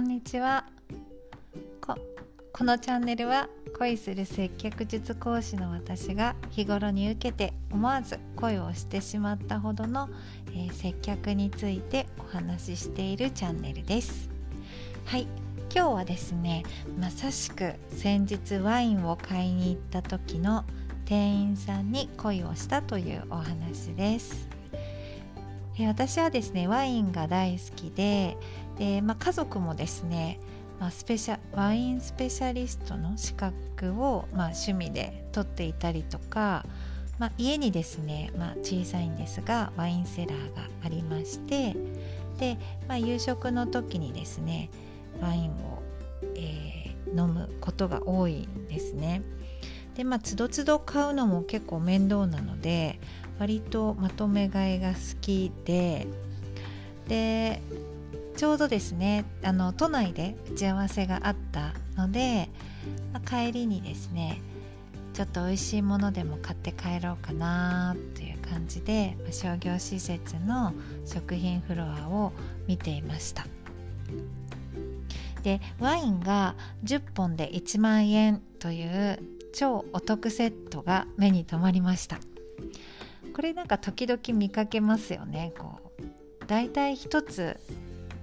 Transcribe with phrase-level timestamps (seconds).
[0.00, 0.64] こんにちは。
[1.82, 1.94] こ
[2.54, 10.08] このチャンネルは恋する接客術講師の私が日頃に受けて思わず恋をしてしまったほどの、
[10.52, 14.30] えー、接客についてお話ししているチャンネルです。
[15.04, 15.28] はい
[15.70, 16.62] 今日はですね
[16.98, 20.64] まさしく先日ワインを買いに行った時の
[21.04, 24.59] 店員さんに恋をしたというお話です。
[25.78, 28.36] 私はですねワインが大好きで
[28.78, 30.40] で、まあ、家族もですね、
[30.78, 36.64] まあ、スペシャワインスペシャリストの資格を、まあ、趣味で取っていたりとか、
[37.18, 41.76] まあ、家にですね、まあ、小さいんですがワインセラーがありまして
[42.38, 42.58] で、
[42.88, 44.70] まあ、夕食の時にですね
[45.20, 45.82] ワインを、
[46.34, 49.22] えー、飲むことが多いんですね。
[49.94, 53.00] でまあつどつど買うのも結構面倒なので
[53.40, 56.06] 割とまとめ買いが好きで
[57.08, 57.62] で
[58.36, 62.50] ちょうどですねあの都内で打ち合わせがあったので、
[63.12, 64.40] まあ、帰りにですね
[65.14, 70.72] ちょっと美味しいものでも買って帰ろうかなという感じで、商業施設の
[71.04, 72.32] 食品フロアを
[72.68, 73.44] 見ていました。
[75.42, 76.54] でワインが
[76.84, 79.18] 10本で1万円という
[79.52, 82.18] 超お得セットが目に留まりました。
[83.34, 85.52] これなんか時々見かけますよね。
[85.58, 87.60] こうだいたい1つ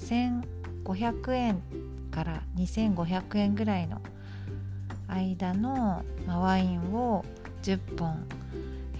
[0.00, 1.62] 1500円
[2.10, 4.00] から2500円ぐらいの
[5.06, 7.24] 間の、ま、ワインを
[7.62, 8.26] 10本、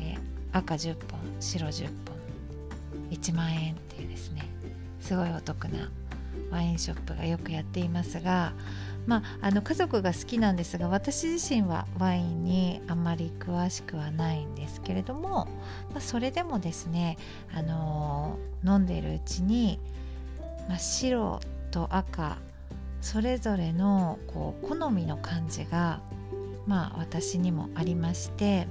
[0.00, 0.16] え、
[0.52, 2.16] 赤10本白10本
[3.10, 4.48] 1万円っていうですね
[5.00, 5.90] すごいお得な
[6.50, 8.52] ワインショップがよくやっていますが
[9.08, 15.46] まあ、あの家族が好きなんですが私自身はワインにあまり詳しくはないんですけれども、
[15.92, 17.16] まあ、それでもですね、
[17.54, 19.80] あのー、飲んでるうちに、
[20.68, 22.36] まあ、白と赤
[23.00, 26.02] それぞれのこう好みの感じが、
[26.66, 28.68] まあ、私にもありまして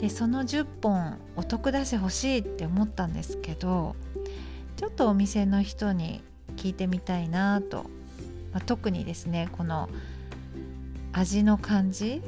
[0.00, 3.96] でその10本お得だし欲しいって思ったんですけど
[4.76, 6.22] ちょっとお店の人に
[6.56, 7.84] 聞いてみたいなと。
[8.54, 9.90] まあ、特にですねこの
[11.12, 12.22] 味の感じ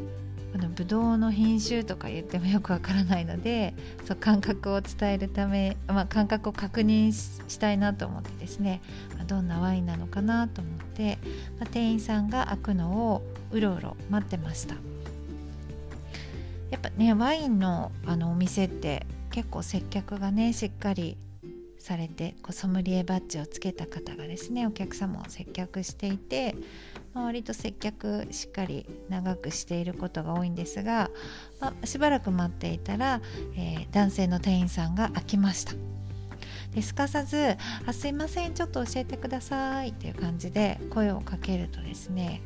[0.52, 8.80] このブドウの品種とか言ってもよくわからないのでそう感覚を伝えるため、まあ、感覚を確認したいなと思ってですね、
[9.16, 11.18] まあ、どんなワインなのかなと思って、
[11.58, 13.22] まあ、店員さんが開くのを
[13.52, 14.74] うろうろ待ってました。
[16.70, 21.16] やっぱねワインのあのお店って結構接客がねしっかり
[21.78, 26.54] されてこうソムリエバッジをつけた方がですねお客様を接客していて、
[27.14, 31.10] まあ、割と接客しっかり長くしていることが多いんですが、
[31.60, 33.20] まあ、しばらく待っていたら、
[33.56, 35.74] えー、男性の店員さんが開きました。
[36.74, 42.42] ですかさず「あすいませんちょっと教えてください」っていう感じで声をかけるとですね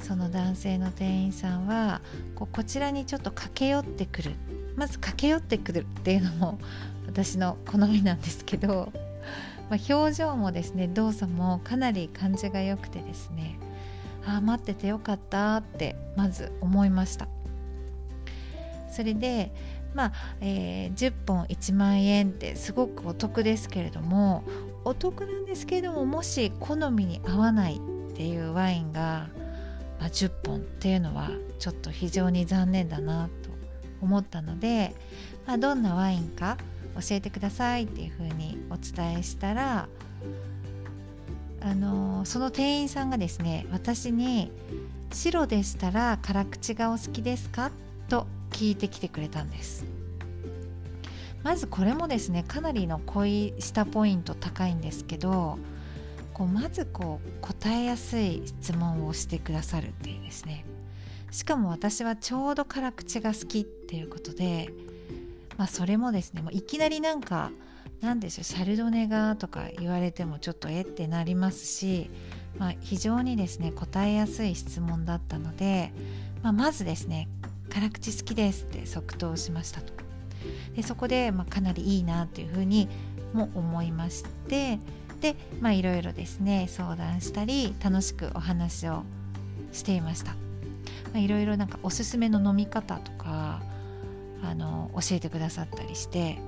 [0.00, 2.02] その男性の店員さんは
[2.34, 4.32] こうこちらにちょっと駆け寄ってくる
[4.76, 6.58] まず駆け寄ってくるっていうのも
[7.14, 8.92] 私の好みなんですけど、
[9.70, 13.60] まあ、表情もですね動作もかなり感じが良くてですね
[14.26, 17.28] ああ待っててよかったってまず思いました。
[18.90, 19.52] それで
[19.94, 24.42] まあ、えー、10本1万円ってすごくお得ですけれども
[24.84, 29.28] お得なんですけれどももし好みに合わないっていうワインが、
[30.00, 31.30] まあ、10本っていうのは
[31.60, 33.50] ちょっと非常に残念だなと
[34.00, 34.94] 思ったので、
[35.46, 36.56] まあ、どんなワインか
[36.94, 39.88] 教えてくださいっていうふうにお伝えしたら
[41.60, 44.52] あのその店員さんがですね私に
[45.12, 47.70] 「白でしたら辛口がお好きですか?」
[48.08, 49.84] と聞いてきてくれたんです
[51.42, 55.58] まずこれもですねかなりの恋したポイント高いんですけど
[56.32, 60.64] こうまずこう答えやすい質問をしてくださるっていうですね
[61.30, 64.70] しかも私はちょうど辛口が好きっていうことで
[65.56, 67.50] まあ、それもですねもういきなりなんか
[68.00, 72.10] 何でしょうシャルドネがとか言われてもちょっとえってなりますし、
[72.58, 75.92] まあ、非常にですね答えやすい質問だったので、
[76.42, 77.28] まあ、まずですね
[77.72, 79.92] 辛口好きですって即答しましたと。
[80.76, 82.88] でそこで、まあ、かなりいいなっていうふうに
[83.32, 84.78] も思いまして
[85.20, 85.36] で
[85.72, 89.04] いろいろですね相談したり楽しくお話を
[89.72, 90.36] していました、
[91.18, 93.62] いろいろなんかおすすめの飲み方とか
[94.44, 96.38] あの教えてくださったりして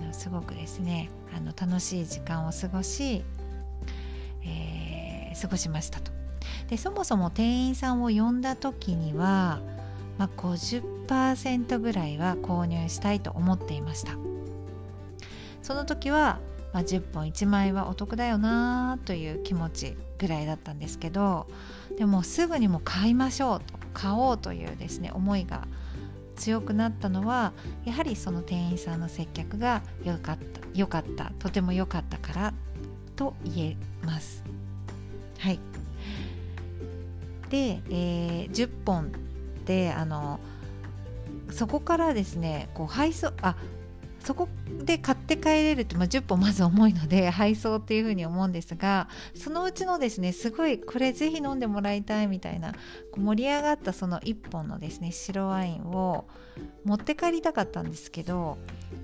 [0.00, 3.24] あのすごくですねあの楽しい時間を過ごし、
[4.44, 6.12] えー、過ごしましたと。
[6.68, 9.60] でそもそも店員さんを呼んだ時には、
[10.18, 14.16] まあ、50%ぐらいは購入したいと思っていました
[15.62, 16.40] その時は
[16.72, 21.46] まあ、10本1枚はお得だよなという気持ちぐらいだったんですけど
[21.98, 25.68] でもすぐにも買いましょうと買おうというですね思いが
[26.42, 27.52] 強くなったのは
[27.84, 32.54] やはりその店員さんの接客が良かった良かったとても良かったから
[33.14, 34.42] と言えます。
[35.38, 35.60] はい
[37.48, 39.12] で、えー、10本
[39.66, 40.40] であの
[41.52, 43.54] そこからですねこう配送あ
[44.24, 44.48] そこ
[44.84, 52.72] で買って帰れるって、まあ、10本まず重いので 配送っていうふうに思うんですがそのうちのですねすごいこれぜひ飲んでもらいたいみたいな
[53.16, 56.26] 盛り上がったその1本のですね白ワインを
[56.84, 58.58] 持って帰りたかったんですけど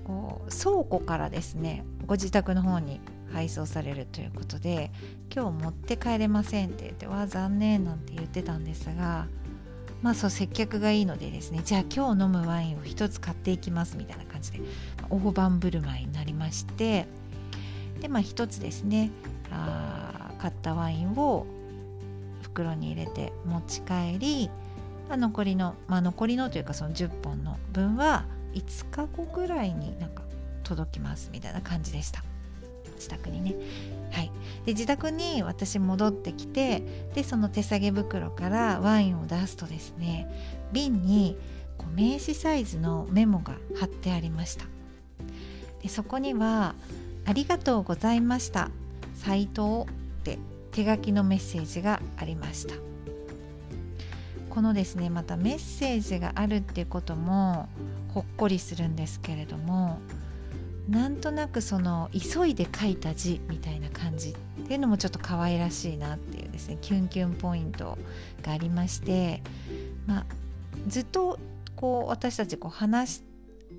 [0.05, 3.01] こう倉庫からですねご自宅の方に
[3.31, 4.91] 配送されるということで
[5.33, 9.27] 今日持って帰れませんって言ってわ残念なんて言ってたんですが
[10.01, 14.59] まあそう接客がいいのでですねじゃあ今日飲むワインを1つ買っていきますみたいな感じで
[15.09, 17.05] 大盤振る舞いになりまして
[18.01, 19.11] でまあ1つですね
[19.51, 21.45] あ買ったワインを
[22.41, 24.49] 袋に入れて持ち帰り、
[25.09, 30.23] 残りの、まあ、残りのというかその10本の分は5日後ぐらいになんか
[30.63, 32.23] 届きますみたいな感じでした。
[32.95, 33.55] 自宅にね。
[34.11, 34.31] はい。
[34.65, 36.83] で自宅に私戻ってきて
[37.13, 40.27] でその手提げ袋からワインを出すとですね
[40.71, 41.37] 瓶に
[41.79, 44.65] こう名刺サイズのメモが貼ってありました。
[45.81, 46.75] でそこには
[47.25, 48.69] 「ありがとうございました
[49.15, 49.85] 斉藤」
[50.21, 50.37] って
[50.71, 52.75] 手書きのメッセージがありました。
[54.49, 57.69] このですねまたメッセージがあるっていうことも
[58.13, 59.99] ほっこりするんですけれども
[60.89, 64.33] なんとなくその急いで書いた字みたいな感じっ
[64.67, 67.97] ていうのもちょっと可愛らしいなっていうですねキュンキュンポイント
[68.41, 69.43] がありまして、
[70.07, 70.25] まあ、
[70.87, 71.37] ずっと
[71.79, 73.23] こう私たちこう話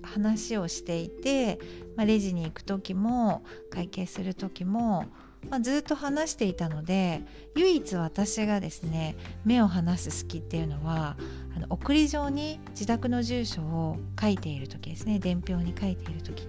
[0.02, 1.58] 話をしていて、
[1.96, 5.04] まあ、レジに行く時も会計する時も、
[5.50, 7.20] まあ、ずっと話していたので
[7.56, 11.18] 唯一私がですね目を離す隙っていうのは
[11.54, 15.18] あの送り状に自宅の住所を書いている時ですね。
[15.18, 16.48] 伝票に書いている時。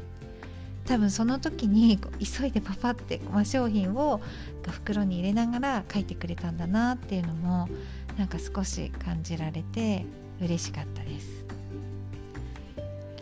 [0.85, 4.21] 多分その時に急いでパパって、まあ、商品を
[4.69, 7.69] 袋に入れながら書いてくれたんだなっていうのも
[8.17, 10.05] なんか少し感じられて
[10.41, 11.45] 嬉しかったです。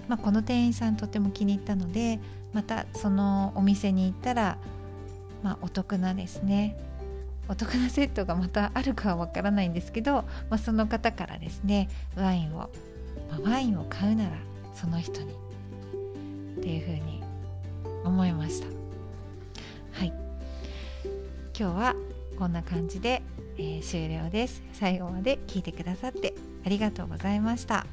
[0.08, 2.20] まあ、この店員さんとても気に入ったので
[2.52, 4.58] またそのお店に行ったら、
[5.44, 6.78] まあ、お得なですね。
[7.48, 12.70] お得なセットがまたあるかはわからないんですけど、まあ、その方からですねワインを、ま
[13.38, 14.38] あ、ワインを買うなら
[14.76, 15.34] その人に
[16.58, 17.24] っていうふうに
[18.04, 18.68] 思いました。
[20.00, 20.14] はい。
[21.58, 21.96] 今日は
[22.38, 23.22] こんな感じで、
[23.62, 24.64] えー、終了です。
[24.72, 26.34] 最後まで聞いてくださって
[26.66, 27.86] ありがとうございました。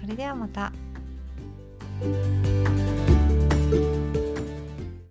[0.00, 0.72] それではまた。